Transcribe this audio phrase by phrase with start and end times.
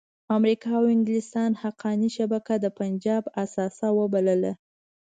[0.37, 4.53] امریکا او انګلستان حقاني شبکه د پنجاب اثاثه وبلله.